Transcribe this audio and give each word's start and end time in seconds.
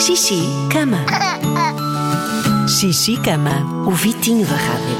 Xixi, 0.00 0.40
cama. 0.72 0.98
Xixi, 2.68 3.16
cama. 3.16 3.84
O 3.86 3.90
Vitinho 3.90 4.46
da 4.46 4.54
Rádio. 4.54 4.96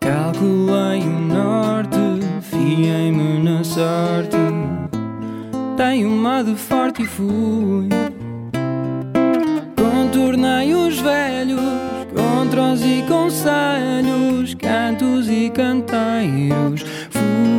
Calculei 0.00 1.00
o 1.00 1.20
norte, 1.20 1.98
fiei-me 2.42 3.42
na 3.42 3.64
sorte. 3.64 4.36
Tenho 5.76 6.08
uma 6.08 6.44
de 6.44 6.54
forte 6.54 7.02
e 7.02 7.06
fui. 7.06 7.88
Contornei 9.76 10.74
os 10.74 10.98
velhos, 11.00 11.60
contras 12.14 12.80
e 12.82 13.04
conselhos, 13.08 14.54
cantos 14.54 15.28
e 15.28 15.50
canteiros. 15.50 16.84
Fui 17.10 17.57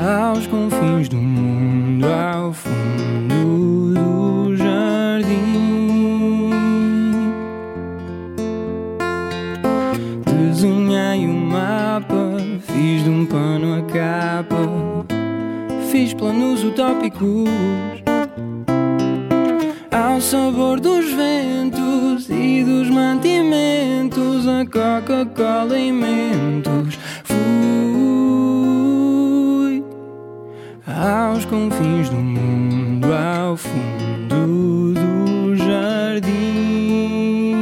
aos 0.00 0.46
confins 0.46 1.08
do 1.10 1.16
mundo, 1.16 2.06
ao 2.06 2.54
fundo 2.54 3.92
do 3.92 4.56
jardim. 4.56 6.50
Desenhei 10.24 11.26
um 11.26 11.46
mapa, 11.46 12.38
fiz 12.60 13.04
de 13.04 13.10
um 13.10 13.26
pano 13.26 13.74
a 13.74 13.82
capa, 13.82 15.06
fiz 15.90 16.14
planos 16.14 16.64
utópicos. 16.64 17.50
Ao 19.90 20.20
sabor 20.20 20.80
dos 20.80 21.12
ventos 21.12 22.30
e 22.30 22.64
dos 22.64 22.88
mantimentos, 22.88 24.46
a 24.46 24.64
Coca-Cola 24.64 25.78
e 25.78 25.92
mentos. 25.92 26.98
Aos 31.00 31.46
confins 31.46 32.10
do 32.10 32.16
mundo, 32.16 33.06
ao 33.12 33.56
fundo 33.56 34.92
do 34.92 35.56
jardim, 35.56 37.54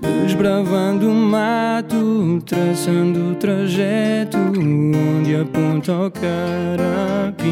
desbravando 0.00 1.10
o 1.10 1.14
mato, 1.14 2.42
traçando 2.46 3.32
o 3.32 3.34
trajeto 3.34 4.38
onde 4.38 5.36
aponta 5.36 5.92
o 5.92 6.10
carapim. 6.10 7.44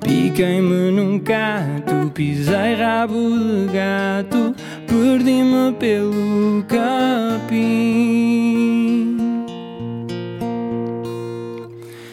Piquei-me 0.00 0.92
num 0.92 1.18
cato, 1.18 2.12
pisei 2.14 2.74
rabo 2.76 3.14
de 3.14 3.66
gato, 3.72 4.54
perdi-me 4.86 5.72
pelo 5.72 6.62
capim. 6.68 7.87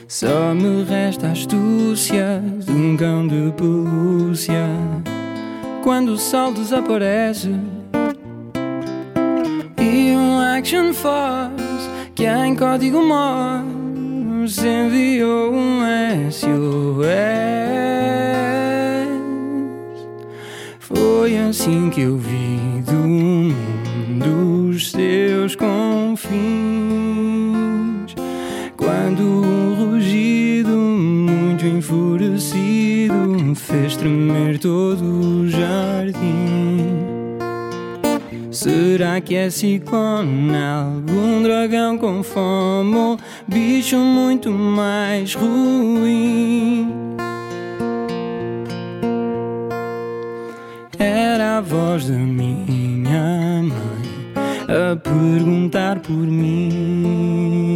Só 0.08 0.54
me 0.54 0.84
resta 0.84 1.28
a 1.28 1.32
astúcia 1.32 2.40
de 2.64 2.72
um 2.72 2.96
cão 2.96 3.28
de 3.28 3.52
pelúcia 3.54 4.68
quando 5.84 6.10
o 6.10 6.18
sol 6.18 6.54
desaparece 6.54 7.50
e 9.80 10.12
um 10.12 10.40
action 10.40 10.94
force 10.94 11.90
que 12.14 12.26
em 12.26 12.56
código 12.56 13.02
Morse 13.04 14.68
enviou 14.68 15.52
um 15.52 15.82
SOS. 16.30 17.06
Foi 20.80 21.36
assim 21.38 21.90
que 21.90 22.02
eu 22.02 22.16
vi 22.18 22.84
do 22.86 22.94
mundo 22.94 24.70
os 24.70 24.92
seus 24.92 25.56
confins. 25.56 26.36
Quando 28.78 29.65
enfurecido 31.78 33.54
fez 33.56 33.96
tremer 33.98 34.58
todo 34.60 35.04
o 35.04 35.50
jardim. 35.50 37.06
Será 38.52 39.20
que 39.20 39.36
é 39.36 39.50
ciclone? 39.50 40.56
Algum 40.56 41.44
dragão 41.44 41.98
com 41.98 42.24
fome? 42.24 42.96
Ou 42.96 43.18
bicho 43.48 43.98
muito 43.98 44.50
mais 44.50 45.36
ruim? 45.36 46.94
Era 50.98 51.58
a 51.58 51.62
voz 51.62 52.08
da 52.08 52.18
minha 52.18 53.62
mãe 53.64 54.06
a 54.68 54.96
perguntar 54.96 56.00
por 56.00 56.14
mim. 56.14 57.76